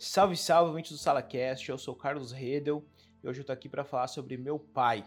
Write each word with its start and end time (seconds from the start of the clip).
Salve, 0.00 0.36
salve, 0.36 0.68
ouvintes 0.68 0.92
do 0.92 0.98
SalaCast, 0.98 1.68
eu 1.68 1.76
sou 1.76 1.92
Carlos 1.92 2.30
Redel 2.30 2.84
e 3.20 3.28
hoje 3.28 3.40
eu 3.40 3.44
tô 3.44 3.50
aqui 3.50 3.68
para 3.68 3.82
falar 3.82 4.06
sobre 4.06 4.36
Meu 4.36 4.56
Pai, 4.56 5.04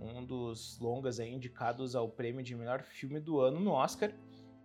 um 0.00 0.24
dos 0.24 0.78
longas 0.80 1.20
aí 1.20 1.30
indicados 1.30 1.94
ao 1.94 2.08
prêmio 2.08 2.42
de 2.42 2.54
melhor 2.54 2.80
filme 2.80 3.20
do 3.20 3.38
ano 3.38 3.60
no 3.60 3.72
Oscar. 3.72 4.10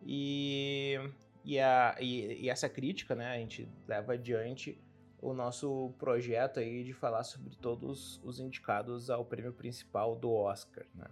E, 0.01 0.97
e, 1.43 1.59
a, 1.59 1.93
e, 1.99 2.43
e 2.43 2.49
essa 2.49 2.69
crítica, 2.69 3.15
né, 3.15 3.33
a 3.33 3.37
gente 3.37 3.69
leva 3.85 4.13
adiante 4.13 4.81
o 5.21 5.33
nosso 5.33 5.93
projeto 5.99 6.61
aí 6.61 6.81
de 6.85 6.93
falar 6.93 7.25
sobre 7.25 7.53
todos 7.57 8.21
os 8.23 8.39
indicados 8.39 9.09
ao 9.09 9.25
prêmio 9.25 9.51
principal 9.51 10.15
do 10.15 10.31
Oscar, 10.31 10.85
né? 10.95 11.07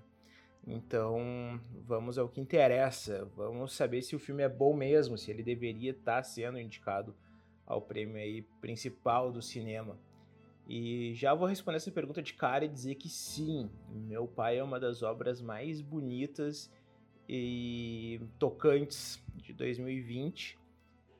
Então, 0.66 1.60
vamos 1.86 2.18
ao 2.18 2.30
que 2.30 2.40
interessa. 2.40 3.30
Vamos 3.36 3.74
saber 3.74 4.02
se 4.04 4.16
o 4.16 4.20
filme 4.20 4.42
é 4.42 4.48
bom 4.48 4.74
mesmo, 4.74 5.18
se 5.18 5.30
ele 5.30 5.44
deveria 5.44 5.92
estar 5.92 6.16
tá 6.16 6.24
sendo 6.24 6.58
indicado 6.58 7.14
ao 7.66 7.82
prêmio 7.82 8.18
aí 8.18 8.42
principal 8.62 9.32
do 9.32 9.42
cinema. 9.42 9.98
E 10.68 11.14
já 11.14 11.34
vou 11.34 11.48
responder 11.48 11.78
essa 11.78 11.92
pergunta 11.92 12.22
de 12.22 12.34
cara 12.34 12.64
e 12.64 12.70
dizer 12.70 12.96
que 12.96 13.10
sim, 13.10 13.70
Meu 13.90 14.28
Pai 14.28 14.58
é 14.58 14.64
uma 14.64 14.80
das 14.80 15.04
obras 15.04 15.42
mais 15.42 15.82
bonitas 15.82 16.72
e 17.28 18.22
tocantes 18.40 19.22
de 19.36 19.54
2020, 19.54 20.58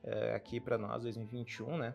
eh, 0.02 0.34
aqui 0.34 0.60
para 0.60 0.78
nós, 0.78 1.02
2021, 1.02 1.76
né, 1.76 1.94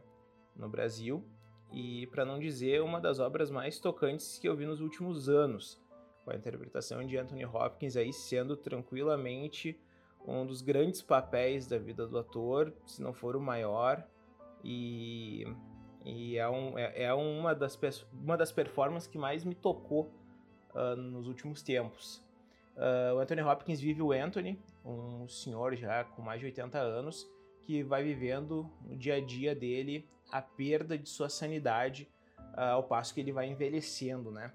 no 0.56 0.70
Brasil. 0.70 1.24
E 1.72 2.08
para 2.08 2.26
não 2.26 2.40
dizer 2.40 2.82
uma 2.82 3.00
das 3.00 3.20
obras 3.20 3.52
mais 3.52 3.80
tocantes 3.80 4.40
que 4.40 4.48
eu 4.48 4.56
vi 4.56 4.66
nos 4.66 4.82
últimos 4.82 5.30
anos 5.30 5.80
com 6.24 6.32
a 6.32 6.36
interpretação 6.36 7.06
de 7.06 7.18
Anthony 7.18 7.46
Hopkins 7.46 7.96
aí 7.96 8.14
sendo 8.14 8.56
tranquilamente 8.56 9.80
um 10.28 10.46
dos 10.46 10.62
grandes 10.62 11.02
papéis 11.02 11.66
da 11.66 11.78
vida 11.78 12.06
do 12.06 12.18
ator, 12.18 12.74
se 12.86 13.02
não 13.02 13.14
for 13.14 13.36
o 13.36 13.42
maior, 13.42 14.06
e, 14.64 15.46
e 16.06 16.38
é, 16.38 16.50
um, 16.50 16.78
é, 16.78 17.04
é, 17.04 17.14
uma, 17.14 17.54
das, 17.56 17.78
uma 18.14 18.38
das 18.38 18.52
performances 18.52 19.08
que 19.08 19.18
mais 19.18 19.44
me 19.44 19.56
tocou 19.56 20.12
uh, 20.74 20.96
nos 20.96 21.28
últimos 21.28 21.62
tempos. 21.62 22.24
Uh, 22.76 23.16
o 23.16 23.20
Anthony 23.20 23.42
Hopkins 23.42 23.80
vive 23.80 24.02
o 24.02 24.12
Anthony, 24.12 24.60
um 24.86 25.28
senhor 25.28 25.76
já 25.76 26.04
com 26.04 26.22
mais 26.22 26.40
de 26.40 26.46
80 26.46 26.78
anos, 26.78 27.30
que 27.62 27.84
vai 27.84 28.04
vivendo 28.04 28.70
no 28.82 28.96
dia 28.96 29.16
a 29.16 29.22
dia 29.22 29.54
dele 29.54 30.08
a 30.32 30.42
perda 30.42 30.98
de 30.98 31.10
sua 31.10 31.30
sanidade 31.30 32.10
uh, 32.56 32.76
ao 32.76 32.84
passo 32.84 33.14
que 33.14 33.20
ele 33.20 33.32
vai 33.32 33.48
envelhecendo, 33.48 34.32
né? 34.32 34.52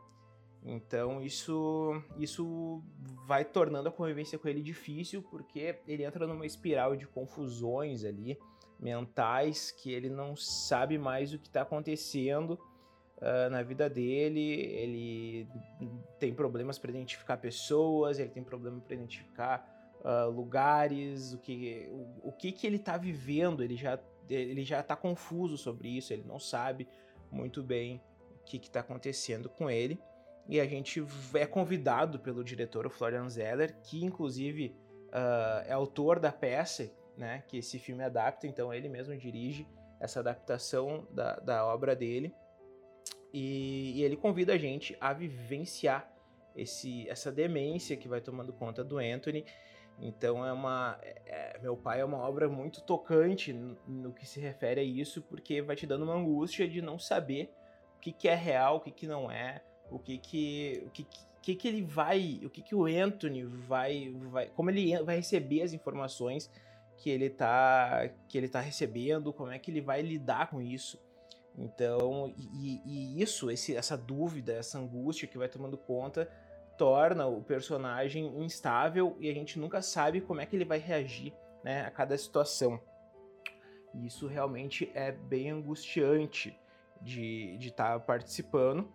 Então 0.64 1.20
isso, 1.20 2.02
isso 2.16 2.83
vai 3.27 3.44
tornando 3.44 3.91
a 3.91 3.92
convivência 3.92 4.39
com 4.39 4.48
ele 4.48 4.62
difícil, 4.62 5.22
porque 5.22 5.78
ele 5.86 6.05
entra 6.05 6.27
numa 6.27 6.46
espiral 6.46 6.96
de 6.96 7.06
confusões 7.06 8.02
ali, 8.02 8.39
mentais, 8.78 9.70
que 9.70 9.92
ele 9.92 10.08
não 10.08 10.36
sabe 10.36 10.98
mais 10.98 11.33
o 11.33 11.39
que 11.39 11.47
está 11.47 11.62
acontecendo 11.62 12.58
uh, 13.19 13.50
na 13.50 13.62
vida 13.62 13.89
dele. 13.89 14.41
Ele 14.41 15.48
tem 16.19 16.34
problemas 16.34 16.78
para 16.78 16.91
identificar 16.91 17.36
pessoas, 17.36 18.19
ele 18.19 18.30
tem 18.30 18.42
problema 18.42 18.80
para 18.80 18.95
identificar 18.95 19.98
uh, 20.00 20.30
lugares, 20.30 21.33
o 21.33 21.39
que, 21.39 21.89
o, 21.91 22.28
o, 22.28 22.33
que, 22.33 22.52
que 22.52 22.67
ele 22.67 22.77
está 22.77 22.97
vivendo. 22.97 23.62
Ele 23.62 23.77
já 23.77 23.98
ele 24.30 24.64
já 24.64 24.80
está 24.80 24.97
confuso 24.97 25.58
sobre 25.58 25.86
isso, 25.86 26.11
ele 26.11 26.25
não 26.27 26.41
sabe 26.41 26.89
muito 27.30 27.62
bem 27.62 28.00
o 28.41 28.45
que 28.45 28.56
está 28.56 28.80
acontecendo 28.80 29.50
com 29.50 29.69
ele 29.69 30.00
e 30.48 30.61
a 30.61 30.67
gente 30.67 31.05
é 31.34 31.47
convidado 31.47 32.19
pelo 32.19 32.45
diretor, 32.45 32.86
o 32.86 32.91
Florian 32.91 33.28
Zeller, 33.28 33.77
que 33.83 34.05
inclusive 34.05 34.77
uh, 35.08 35.64
é 35.67 35.72
autor 35.72 36.20
da 36.20 36.30
peça 36.30 36.91
né, 37.17 37.43
que 37.48 37.59
esse 37.59 37.79
filme 37.79 38.03
adapta, 38.03 38.47
então 38.47 38.73
ele 38.73 38.89
mesmo 38.89 39.17
dirige 39.17 39.67
essa 40.01 40.20
adaptação 40.20 41.07
da, 41.11 41.36
da 41.36 41.67
obra 41.67 41.95
dele. 41.95 42.35
E, 43.33 43.98
e, 43.98 44.02
ele 44.02 44.17
convida 44.17 44.52
a 44.55 44.58
gente 44.58 44.97
a 45.01 45.13
vivenciar 45.13 46.08
esse, 46.55 47.08
essa 47.08 47.33
demência 47.33 47.97
que 47.97 48.08
vai 48.08 48.20
tomando 48.20 48.53
conta 48.53 48.85
do 48.85 48.98
Anthony. 48.98 49.45
Então 49.98 50.45
é 50.47 50.53
uma. 50.53 50.98
É, 51.27 51.58
meu 51.61 51.77
pai 51.77 52.01
é 52.01 52.05
uma 52.05 52.19
obra 52.19 52.48
muito 52.48 52.80
tocante 52.83 53.53
no, 53.53 53.77
no, 53.86 54.13
que 54.13 54.27
se 54.27 54.41
refere 54.41 54.80
a 54.80 54.85
isso, 54.85 55.23
porque 55.23 55.63
vai 55.63 55.77
te 55.77 55.86
dando 55.86 56.05
uma 56.05 56.14
angústia 56.14 56.69
de 56.69 56.83
não 56.83 56.98
saber 56.98 57.53
o 57.97 58.01
que, 58.01 58.13
que 58.13 58.29
é 58.29 58.35
real, 58.35 58.77
o 58.77 58.80
que, 58.80 58.91
que 58.91 59.07
não 59.07 59.30
é 59.30 59.63
o 59.91 59.98
que 59.98 60.19
que 60.19 60.83
o 60.86 60.91
que, 60.91 61.07
que, 61.42 61.55
que 61.55 61.69
ele 61.69 61.83
vai, 61.83 62.41
o 62.45 62.51
que 62.51 62.63
que 62.63 62.74
o 62.74 62.86
Anthony 62.86 63.45
vai, 63.45 64.13
vai, 64.30 64.48
como 64.48 64.70
ele 64.70 64.97
vai 65.03 65.17
receber 65.17 65.63
as 65.63 65.73
informações 65.73 66.51
que 67.05 67.11
ele 67.11 67.29
tá 67.29 68.09
que 68.27 68.39
ele 68.39 68.48
tá 68.48 68.61
recebendo, 68.61 69.31
como 69.31 69.51
é 69.51 69.59
que 69.59 69.70
ele 69.70 69.83
vai 69.83 70.01
lidar 70.01 70.48
com 70.48 70.63
isso. 70.63 70.98
Então, 71.55 72.33
e, 72.39 72.81
e 72.87 73.20
isso, 73.23 73.51
esse, 73.51 73.77
essa 73.77 73.95
dúvida, 73.95 74.55
essa 74.55 74.79
angústia 74.79 75.29
que 75.29 75.37
vai 75.37 75.47
tomando 75.47 75.77
conta, 75.77 76.27
torna 76.79 77.27
o 77.27 77.42
personagem 77.42 78.25
instável 78.42 79.19
e 79.20 79.29
a 79.29 79.35
gente 79.35 79.59
nunca 79.59 79.83
sabe 79.83 80.23
como 80.23 80.41
é 80.41 80.47
que 80.47 80.57
ele 80.57 80.65
vai 80.65 80.79
reagir 80.79 81.35
né, 81.63 81.83
a 81.83 81.91
cada 81.91 82.17
situação. 82.17 82.81
E 83.92 84.07
isso 84.07 84.27
realmente 84.27 84.91
é 84.95 85.13
bem 85.13 85.51
angustiante 85.51 86.59
de 87.03 87.59
estar 87.61 87.92
tá 87.92 88.01
participando 88.01 88.91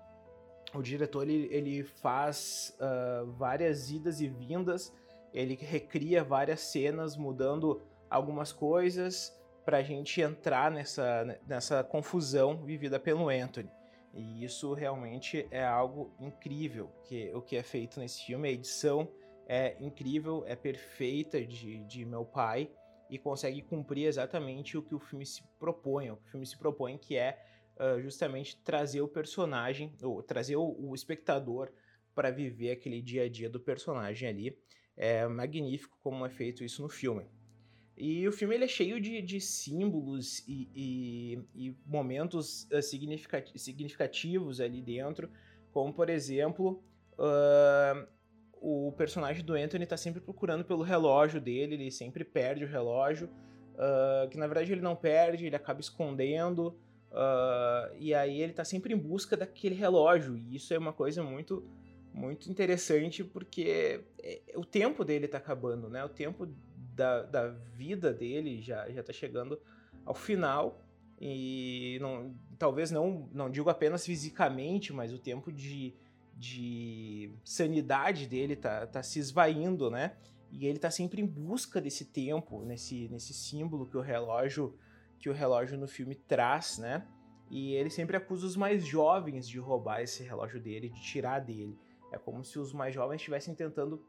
o 0.73 0.81
diretor 0.81 1.27
ele, 1.27 1.47
ele 1.51 1.83
faz 1.83 2.75
uh, 2.79 3.31
várias 3.33 3.89
idas 3.89 4.19
e 4.21 4.27
vindas, 4.27 4.93
ele 5.33 5.55
recria 5.55 6.23
várias 6.23 6.61
cenas, 6.61 7.15
mudando 7.15 7.81
algumas 8.09 8.51
coisas 8.51 9.37
para 9.65 9.77
a 9.77 9.83
gente 9.83 10.19
entrar 10.21 10.71
nessa, 10.71 11.39
nessa 11.45 11.83
confusão 11.83 12.65
vivida 12.65 12.99
pelo 12.99 13.29
Anthony. 13.29 13.69
E 14.13 14.43
isso 14.43 14.73
realmente 14.73 15.47
é 15.51 15.63
algo 15.63 16.11
incrível, 16.19 16.89
que 17.05 17.31
o 17.33 17.41
que 17.41 17.55
é 17.55 17.61
feito 17.61 17.99
nesse 17.99 18.25
filme, 18.25 18.49
a 18.49 18.51
edição 18.51 19.07
é 19.47 19.75
incrível, 19.79 20.43
é 20.47 20.55
perfeita 20.55 21.43
de, 21.45 21.83
de 21.85 22.05
meu 22.05 22.25
pai 22.25 22.71
e 23.09 23.17
consegue 23.17 23.61
cumprir 23.61 24.05
exatamente 24.05 24.77
o 24.77 24.81
que 24.81 24.93
o 24.93 24.99
filme 24.99 25.25
se 25.25 25.43
propõe, 25.59 26.11
o 26.11 26.17
que 26.17 26.27
o 26.27 26.31
filme 26.31 26.45
se 26.45 26.57
propõe, 26.57 26.97
que 26.97 27.15
é 27.15 27.43
uh, 27.77 27.99
justamente 28.01 28.57
trazer 28.57 29.01
o 29.01 29.07
personagem, 29.07 29.95
ou 30.03 30.21
trazer 30.21 30.55
o, 30.55 30.75
o 30.79 30.93
espectador 30.93 31.71
para 32.13 32.29
viver 32.29 32.71
aquele 32.71 33.01
dia 33.01 33.23
a 33.23 33.29
dia 33.29 33.49
do 33.49 33.59
personagem 33.59 34.29
ali. 34.29 34.57
É 34.95 35.27
magnífico 35.27 35.97
como 36.03 36.25
é 36.25 36.29
feito 36.29 36.63
isso 36.63 36.81
no 36.81 36.89
filme. 36.89 37.25
E 37.99 38.27
o 38.27 38.31
filme 38.31 38.55
ele 38.55 38.63
é 38.63 38.67
cheio 38.67 38.99
de, 38.99 39.21
de 39.21 39.41
símbolos 39.41 40.43
e, 40.47 40.69
e, 40.73 41.39
e 41.53 41.75
momentos 41.85 42.67
uh, 42.71 42.81
significativos 42.81 44.61
ali 44.61 44.81
dentro, 44.81 45.29
como 45.71 45.93
por 45.93 46.09
exemplo, 46.09 46.81
uh, 47.13 48.07
o 48.53 48.93
personagem 48.93 49.43
do 49.43 49.53
Anthony 49.53 49.83
está 49.83 49.97
sempre 49.97 50.21
procurando 50.21 50.63
pelo 50.63 50.81
relógio 50.81 51.41
dele, 51.41 51.75
ele 51.75 51.91
sempre 51.91 52.23
perde 52.23 52.63
o 52.63 52.67
relógio, 52.67 53.27
uh, 53.27 54.29
que 54.29 54.37
na 54.37 54.47
verdade 54.47 54.71
ele 54.71 54.81
não 54.81 54.95
perde, 54.95 55.45
ele 55.45 55.55
acaba 55.55 55.81
escondendo, 55.81 56.79
Uh, 57.11 57.89
e 57.97 58.13
aí 58.13 58.39
ele 58.39 58.53
tá 58.53 58.63
sempre 58.63 58.93
em 58.93 58.97
busca 58.97 59.35
daquele 59.35 59.75
relógio. 59.75 60.37
E 60.37 60.55
isso 60.55 60.73
é 60.73 60.77
uma 60.77 60.93
coisa 60.93 61.23
muito 61.23 61.63
muito 62.11 62.49
interessante 62.49 63.23
porque 63.23 64.03
é, 64.21 64.41
o 64.55 64.65
tempo 64.65 65.05
dele 65.05 65.27
tá 65.27 65.37
acabando, 65.37 65.89
né? 65.89 66.03
O 66.03 66.09
tempo 66.09 66.47
da, 66.99 67.23
da 67.23 67.47
vida 67.47 68.13
dele 68.13 68.61
já, 68.61 68.89
já 68.89 69.01
tá 69.01 69.13
chegando 69.13 69.57
ao 70.05 70.13
final. 70.13 70.81
E 71.21 71.97
não, 72.01 72.35
talvez 72.57 72.91
não, 72.91 73.29
não 73.31 73.49
digo 73.49 73.69
apenas 73.69 74.05
fisicamente, 74.05 74.91
mas 74.91 75.13
o 75.13 75.17
tempo 75.17 75.51
de, 75.51 75.95
de 76.35 77.31
sanidade 77.45 78.27
dele 78.27 78.55
tá, 78.55 78.85
tá 78.85 79.01
se 79.01 79.17
esvaindo, 79.19 79.89
né? 79.89 80.17
E 80.51 80.65
ele 80.65 80.79
tá 80.79 80.91
sempre 80.91 81.21
em 81.21 81.25
busca 81.25 81.79
desse 81.79 82.05
tempo, 82.05 82.63
nesse, 82.65 83.07
nesse 83.09 83.33
símbolo 83.33 83.85
que 83.85 83.97
o 83.97 84.01
relógio 84.01 84.77
que 85.19 85.29
o 85.29 85.33
relógio 85.33 85.77
no 85.77 85.85
filme 85.85 86.15
traz, 86.15 86.77
né? 86.77 87.05
E 87.49 87.73
ele 87.73 87.89
sempre 87.89 88.15
acusa 88.15 88.45
os 88.45 88.55
mais 88.55 88.85
jovens 88.85 89.47
de 89.49 89.59
roubar 89.59 90.01
esse 90.01 90.23
relógio 90.23 90.61
dele, 90.61 90.87
de 90.87 91.01
tirar 91.01 91.39
dele. 91.39 91.77
É 92.09 92.17
como 92.17 92.43
se 92.45 92.57
os 92.57 92.71
mais 92.71 92.95
jovens 92.95 93.17
estivessem 93.17 93.53
tentando 93.53 94.01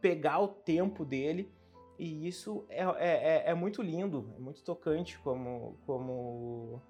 pegar 0.00 0.40
o 0.40 0.48
tempo 0.48 1.04
dele. 1.04 1.52
E 1.98 2.28
isso 2.28 2.64
é, 2.68 2.84
é, 2.84 2.88
é, 2.98 3.50
é 3.50 3.54
muito 3.54 3.82
lindo, 3.82 4.30
é 4.36 4.40
muito 4.40 4.62
tocante 4.62 5.18
como, 5.20 5.76
como, 5.86 6.82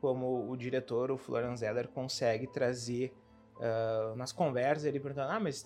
como 0.00 0.50
o 0.50 0.56
diretor, 0.56 1.10
o 1.10 1.18
Florian 1.18 1.56
Zeller, 1.56 1.88
consegue 1.88 2.46
trazer 2.46 3.14
uh, 3.56 4.16
nas 4.16 4.32
conversas. 4.32 4.86
Ele 4.86 4.98
perguntando: 4.98 5.30
Ah, 5.30 5.40
mas 5.40 5.62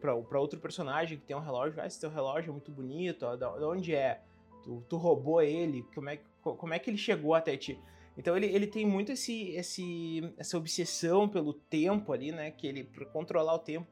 para 0.00 0.40
outro 0.40 0.60
personagem 0.60 1.18
que 1.18 1.24
tem 1.24 1.36
um 1.36 1.40
relógio, 1.40 1.80
ah, 1.80 1.86
esse 1.86 2.00
teu 2.00 2.10
relógio 2.10 2.50
é 2.50 2.52
muito 2.52 2.70
bonito, 2.70 3.24
ó, 3.24 3.34
de 3.34 3.64
onde 3.64 3.94
é? 3.94 4.22
Tu, 4.62 4.82
tu 4.88 4.96
roubou 4.96 5.42
ele? 5.42 5.84
Como 5.94 6.08
é, 6.08 6.20
como 6.40 6.72
é 6.72 6.78
que 6.78 6.88
ele 6.88 6.98
chegou 6.98 7.34
até 7.34 7.56
ti? 7.56 7.78
Então 8.16 8.36
ele, 8.36 8.46
ele 8.46 8.66
tem 8.66 8.86
muito 8.86 9.12
esse, 9.12 9.50
esse, 9.50 10.34
essa 10.36 10.56
obsessão 10.56 11.28
pelo 11.28 11.52
tempo 11.52 12.12
ali, 12.12 12.30
né? 12.30 12.50
Que 12.50 12.66
ele 12.66 12.84
para 12.84 13.06
controlar 13.06 13.54
o 13.54 13.58
tempo, 13.58 13.88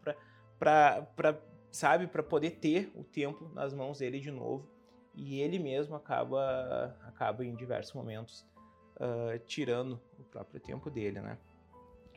para 0.58 1.38
sabe, 1.70 2.06
para 2.06 2.22
poder 2.22 2.52
ter 2.52 2.90
o 2.94 3.04
tempo 3.04 3.50
nas 3.54 3.72
mãos 3.72 3.98
dele 3.98 4.20
de 4.20 4.30
novo. 4.30 4.68
E 5.14 5.40
ele 5.40 5.58
mesmo 5.58 5.96
acaba 5.96 6.96
acaba 7.02 7.44
em 7.44 7.54
diversos 7.54 7.92
momentos 7.92 8.46
uh, 8.96 9.38
tirando 9.46 10.00
o 10.18 10.24
próprio 10.24 10.60
tempo 10.60 10.90
dele, 10.90 11.20
né? 11.20 11.38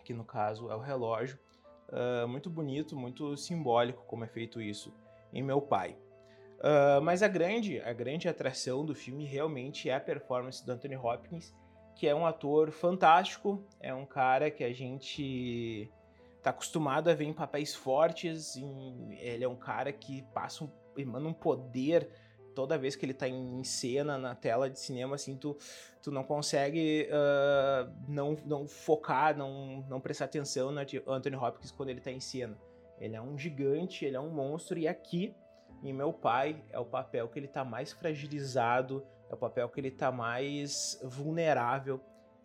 Que 0.03 0.13
no 0.13 0.23
caso 0.23 0.69
é 0.69 0.75
o 0.75 0.79
relógio. 0.79 1.39
Uh, 1.89 2.27
muito 2.27 2.49
bonito, 2.49 2.95
muito 2.95 3.35
simbólico 3.37 4.03
como 4.05 4.23
é 4.23 4.27
feito 4.27 4.61
isso 4.61 4.93
em 5.31 5.41
Meu 5.41 5.61
Pai. 5.61 5.97
Uh, 6.59 7.01
mas 7.01 7.21
a 7.21 7.27
grande, 7.27 7.81
a 7.81 7.91
grande 7.91 8.29
atração 8.29 8.85
do 8.85 8.95
filme 8.95 9.25
realmente 9.25 9.89
é 9.89 9.95
a 9.95 9.99
performance 9.99 10.65
do 10.65 10.71
Anthony 10.71 10.95
Hopkins, 10.95 11.53
que 11.95 12.07
é 12.07 12.15
um 12.15 12.25
ator 12.25 12.71
fantástico, 12.71 13.63
é 13.79 13.93
um 13.93 14.05
cara 14.05 14.49
que 14.49 14.63
a 14.63 14.73
gente 14.73 15.91
tá 16.43 16.49
acostumado 16.49 17.09
a 17.09 17.13
ver 17.13 17.23
em 17.23 17.33
papéis 17.33 17.73
fortes, 17.73 18.57
em, 18.57 19.17
ele 19.17 19.45
é 19.45 19.47
um 19.47 19.55
cara 19.55 19.93
que 19.93 20.21
passa 20.33 20.65
um, 20.65 20.69
emana 20.97 21.29
um 21.29 21.33
poder 21.33 22.09
toda 22.53 22.77
vez 22.77 22.95
que 22.95 23.05
ele 23.05 23.13
tá 23.13 23.27
em 23.27 23.63
cena 23.63 24.17
na 24.17 24.35
tela 24.35 24.69
de 24.69 24.79
cinema, 24.79 25.15
assim, 25.15 25.35
tu, 25.35 25.57
tu 26.01 26.11
não 26.11 26.23
consegue 26.23 27.09
uh, 27.09 27.91
não, 28.07 28.37
não 28.45 28.67
focar, 28.67 29.35
não, 29.35 29.83
não 29.89 29.99
prestar 29.99 30.25
atenção 30.25 30.71
no 30.71 30.79
Anthony 30.79 31.35
Hopkins 31.35 31.71
quando 31.71 31.89
ele 31.89 32.01
tá 32.01 32.11
em 32.11 32.19
cena. 32.19 32.55
Ele 32.99 33.15
é 33.15 33.21
um 33.21 33.37
gigante, 33.37 34.05
ele 34.05 34.15
é 34.15 34.19
um 34.19 34.29
monstro, 34.29 34.77
e 34.77 34.87
aqui, 34.87 35.35
em 35.81 35.91
Meu 35.91 36.13
Pai, 36.13 36.63
é 36.69 36.77
o 36.77 36.85
papel 36.85 37.27
que 37.27 37.39
ele 37.39 37.47
tá 37.47 37.65
mais 37.65 37.91
fragilizado, 37.91 39.03
é 39.29 39.33
o 39.33 39.37
papel 39.37 39.67
que 39.69 39.79
ele 39.79 39.91
tá 39.91 40.11
mais 40.11 40.99
vulnerável 41.03 41.99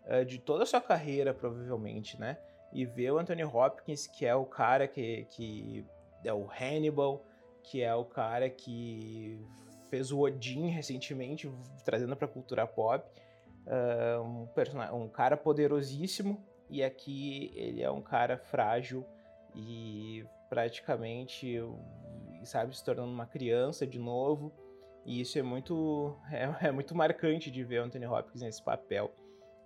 uh, 0.06 0.24
de 0.24 0.38
toda 0.38 0.62
a 0.62 0.66
sua 0.66 0.80
carreira, 0.80 1.34
provavelmente, 1.34 2.18
né? 2.18 2.38
E 2.72 2.84
ver 2.84 3.12
o 3.12 3.18
Anthony 3.18 3.44
Hopkins, 3.44 4.06
que 4.06 4.26
é 4.26 4.34
o 4.34 4.44
cara 4.44 4.86
que, 4.86 5.24
que 5.30 5.86
é 6.24 6.32
o 6.32 6.48
Hannibal, 6.50 7.24
que 7.62 7.82
é 7.82 7.94
o 7.94 8.04
cara 8.04 8.48
que 8.50 9.40
fez 9.88 10.12
o 10.12 10.20
Odin 10.20 10.68
recentemente, 10.68 11.50
trazendo 11.84 12.14
para 12.16 12.26
a 12.26 12.30
cultura 12.30 12.66
pop. 12.66 13.04
Uh, 13.66 14.22
um, 14.22 15.02
um 15.04 15.08
cara 15.08 15.36
poderosíssimo, 15.36 16.42
e 16.70 16.82
aqui 16.82 17.52
ele 17.54 17.82
é 17.82 17.90
um 17.90 18.00
cara 18.00 18.38
frágil 18.38 19.04
e 19.54 20.24
praticamente, 20.48 21.60
sabe, 22.44 22.76
se 22.76 22.84
tornando 22.84 23.10
uma 23.10 23.26
criança 23.26 23.86
de 23.86 23.98
novo. 23.98 24.52
E 25.04 25.20
isso 25.20 25.38
é 25.38 25.42
muito, 25.42 26.16
é, 26.30 26.68
é 26.68 26.70
muito 26.70 26.94
marcante 26.94 27.50
de 27.50 27.64
ver 27.64 27.80
o 27.80 27.84
Anthony 27.84 28.06
Hopkins 28.06 28.42
nesse 28.42 28.62
papel. 28.62 29.12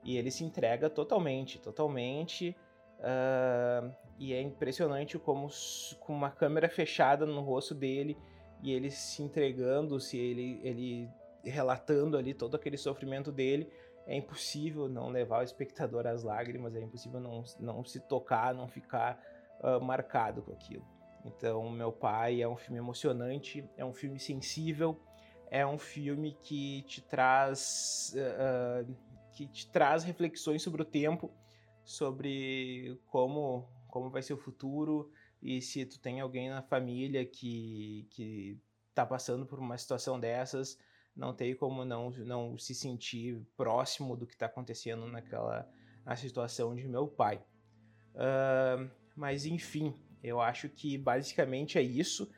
E 0.04 0.16
ele 0.16 0.30
se 0.30 0.44
entrega 0.44 0.90
totalmente, 0.90 1.60
totalmente. 1.60 2.56
Uh, 3.02 3.92
e 4.18 4.32
é 4.32 4.40
impressionante 4.40 5.18
como, 5.18 5.48
com 5.98 6.14
uma 6.14 6.30
câmera 6.30 6.68
fechada 6.68 7.26
no 7.26 7.40
rosto 7.40 7.74
dele, 7.74 8.16
e 8.62 8.72
ele 8.72 8.90
se 8.90 9.22
entregando, 9.22 9.98
se 9.98 10.16
ele, 10.16 10.60
ele 10.62 11.10
relatando 11.42 12.16
ali 12.16 12.32
todo 12.32 12.54
aquele 12.54 12.76
sofrimento 12.76 13.32
dele, 13.32 13.68
é 14.06 14.16
impossível 14.16 14.88
não 14.88 15.08
levar 15.08 15.40
o 15.40 15.42
espectador 15.42 16.06
às 16.06 16.22
lágrimas, 16.22 16.74
é 16.76 16.80
impossível 16.80 17.20
não, 17.20 17.42
não 17.58 17.84
se 17.84 17.98
tocar, 18.00 18.54
não 18.54 18.68
ficar 18.68 19.20
uh, 19.60 19.80
marcado 19.80 20.42
com 20.42 20.52
aquilo. 20.52 20.86
Então, 21.24 21.68
Meu 21.70 21.92
Pai 21.92 22.40
é 22.40 22.48
um 22.48 22.56
filme 22.56 22.78
emocionante, 22.78 23.68
é 23.76 23.84
um 23.84 23.92
filme 23.92 24.18
sensível, 24.18 25.00
é 25.50 25.66
um 25.66 25.78
filme 25.78 26.36
que 26.40 26.82
te 26.82 27.00
traz 27.00 28.14
uh, 28.16 28.94
que 29.32 29.46
te 29.46 29.70
traz 29.70 30.04
reflexões 30.04 30.62
sobre 30.62 30.82
o 30.82 30.84
tempo, 30.84 31.32
sobre 31.84 33.00
como 33.06 33.68
como 33.88 34.08
vai 34.08 34.22
ser 34.22 34.32
o 34.32 34.38
futuro, 34.38 35.12
e 35.42 35.60
se 35.60 35.84
tu 35.84 36.00
tem 36.00 36.18
alguém 36.18 36.48
na 36.48 36.62
família 36.62 37.26
que, 37.26 38.06
que 38.08 38.58
tá 38.94 39.04
passando 39.04 39.44
por 39.44 39.58
uma 39.58 39.76
situação 39.76 40.18
dessas, 40.18 40.78
não 41.14 41.34
tem 41.34 41.54
como 41.54 41.84
não, 41.84 42.08
não 42.10 42.56
se 42.56 42.74
sentir 42.74 43.38
próximo 43.54 44.16
do 44.16 44.26
que 44.26 44.32
está 44.32 44.46
acontecendo 44.46 45.06
naquela 45.06 45.68
na 46.06 46.16
situação 46.16 46.74
de 46.74 46.88
meu 46.88 47.06
pai. 47.06 47.44
Uh, 48.14 48.90
mas 49.14 49.44
enfim, 49.44 49.94
eu 50.22 50.40
acho 50.40 50.68
que 50.68 50.96
basicamente 50.96 51.76
é 51.76 51.82
isso. 51.82 52.30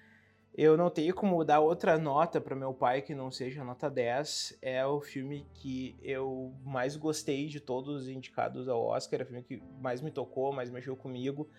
Eu 0.57 0.77
não 0.77 0.89
tenho 0.89 1.13
como 1.13 1.43
dar 1.43 1.59
outra 1.59 1.99
nota 1.99 2.41
para 2.41 2.55
meu 2.55 2.73
pai 2.73 3.03
que 3.03 3.13
não 3.13 3.29
seja 3.29 3.65
nota 3.65 3.91
10. 3.91 4.57
É 4.63 4.87
o 4.87 5.01
filme 5.01 5.45
que 5.53 5.97
eu 6.01 6.55
mais 6.65 6.97
gostei 6.97 7.49
de 7.49 7.59
todos 7.59 8.03
os 8.03 8.09
indicados 8.09 8.69
ao 8.69 8.81
Oscar, 8.81 9.21
é 9.21 9.25
o 9.25 9.27
filme 9.27 9.43
que 9.43 9.61
mais 9.81 10.01
me 10.01 10.13
tocou, 10.13 10.53
mais 10.53 10.71
mexeu 10.71 10.95
comigo. 10.95 11.51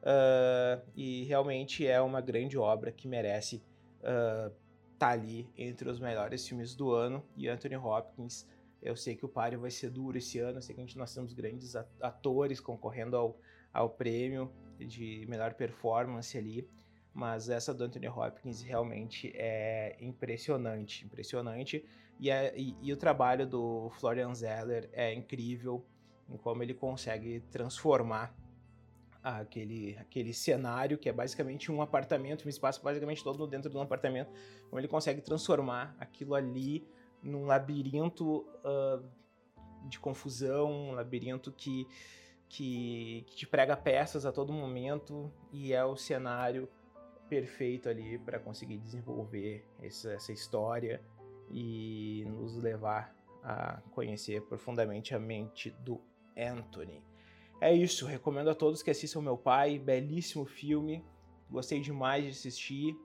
Uh, 0.00 0.80
e 0.96 1.24
realmente 1.24 1.86
é 1.86 2.00
uma 2.00 2.22
grande 2.22 2.56
obra 2.56 2.90
que 2.90 3.06
merece 3.06 3.62
estar 4.00 4.48
uh, 4.48 4.54
tá 4.98 5.08
ali 5.10 5.46
entre 5.54 5.86
os 5.86 6.00
melhores 6.00 6.48
filmes 6.48 6.74
do 6.74 6.92
ano. 6.92 7.22
E 7.36 7.48
Anthony 7.48 7.76
Hopkins, 7.76 8.48
eu 8.80 8.96
sei 8.96 9.14
que 9.14 9.26
o 9.26 9.28
páreo 9.28 9.60
vai 9.60 9.70
ser 9.70 9.90
duro 9.90 10.16
esse 10.16 10.38
ano, 10.38 10.56
eu 10.56 10.62
sei 10.62 10.74
que 10.74 10.80
a 10.80 10.84
gente, 10.84 10.96
nós 10.96 11.12
temos 11.12 11.34
grandes 11.34 11.76
atores 12.00 12.60
concorrendo 12.60 13.14
ao, 13.14 13.38
ao 13.74 13.90
prêmio 13.90 14.50
de 14.78 15.26
melhor 15.28 15.52
performance 15.52 16.38
ali, 16.38 16.66
mas 17.18 17.48
essa 17.48 17.74
do 17.74 17.82
Anthony 17.82 18.06
Hopkins 18.06 18.62
realmente 18.62 19.32
é 19.34 19.96
impressionante, 20.00 21.04
impressionante. 21.04 21.84
E, 22.20 22.30
é, 22.30 22.56
e, 22.56 22.76
e 22.80 22.92
o 22.92 22.96
trabalho 22.96 23.44
do 23.44 23.90
Florian 23.98 24.32
Zeller 24.32 24.88
é 24.92 25.12
incrível 25.12 25.84
em 26.28 26.36
como 26.36 26.62
ele 26.62 26.74
consegue 26.74 27.40
transformar 27.50 28.32
aquele, 29.20 29.98
aquele 29.98 30.32
cenário 30.32 30.96
que 30.96 31.08
é 31.08 31.12
basicamente 31.12 31.72
um 31.72 31.82
apartamento, 31.82 32.46
um 32.46 32.48
espaço 32.48 32.80
basicamente 32.80 33.24
todo 33.24 33.48
dentro 33.48 33.68
de 33.68 33.76
um 33.76 33.80
apartamento, 33.80 34.30
como 34.70 34.78
ele 34.78 34.86
consegue 34.86 35.20
transformar 35.20 35.96
aquilo 35.98 36.36
ali 36.36 36.86
num 37.20 37.46
labirinto 37.46 38.46
uh, 38.62 39.04
de 39.88 39.98
confusão, 39.98 40.70
um 40.70 40.92
labirinto 40.92 41.50
que, 41.50 41.84
que, 42.48 43.24
que, 43.26 43.34
te 43.34 43.44
prega 43.44 43.76
peças 43.76 44.24
a 44.24 44.30
todo 44.30 44.52
momento 44.52 45.32
e 45.50 45.72
é 45.72 45.84
o 45.84 45.96
cenário 45.96 46.68
perfeito 47.28 47.88
ali 47.88 48.18
para 48.18 48.38
conseguir 48.38 48.78
desenvolver 48.78 49.64
essa, 49.82 50.12
essa 50.12 50.32
história 50.32 51.02
e 51.50 52.24
nos 52.28 52.56
levar 52.56 53.14
a 53.42 53.80
conhecer 53.92 54.42
profundamente 54.42 55.14
a 55.14 55.18
mente 55.18 55.70
do 55.70 56.00
Anthony. 56.36 57.02
É 57.60 57.72
isso, 57.74 58.06
recomendo 58.06 58.50
a 58.50 58.54
todos 58.54 58.82
que 58.82 58.90
assistam 58.90 59.20
Meu 59.20 59.36
Pai, 59.36 59.78
belíssimo 59.78 60.44
filme, 60.44 61.04
gostei 61.50 61.80
demais 61.80 62.24
de 62.24 62.30
assistir. 62.30 62.96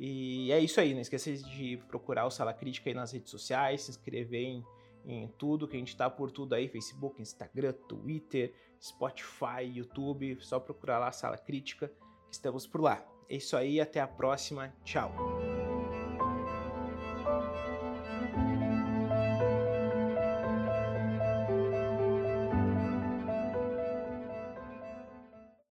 E 0.00 0.52
é 0.52 0.60
isso 0.60 0.80
aí, 0.80 0.94
não 0.94 1.00
esqueça 1.00 1.32
de 1.32 1.76
procurar 1.88 2.24
o 2.24 2.30
Sala 2.30 2.54
Crítica 2.54 2.88
aí 2.88 2.94
nas 2.94 3.12
redes 3.12 3.30
sociais, 3.30 3.82
se 3.82 3.90
inscrever 3.90 4.44
em, 4.44 4.64
em 5.04 5.28
tudo, 5.36 5.66
que 5.66 5.76
a 5.76 5.78
gente 5.78 5.96
tá 5.96 6.08
por 6.08 6.30
tudo 6.30 6.54
aí, 6.54 6.68
Facebook, 6.68 7.20
Instagram, 7.20 7.72
Twitter, 7.88 8.54
Spotify, 8.80 9.64
YouTube, 9.64 10.38
só 10.40 10.60
procurar 10.60 11.00
lá 11.00 11.10
Sala 11.10 11.36
Crítica, 11.36 11.92
estamos 12.30 12.66
por 12.66 12.80
lá. 12.80 13.04
É 13.28 13.36
isso 13.36 13.56
aí, 13.56 13.80
até 13.80 14.00
a 14.00 14.08
próxima, 14.08 14.72
tchau! 14.84 15.12